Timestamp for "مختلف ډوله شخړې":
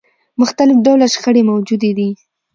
0.41-1.41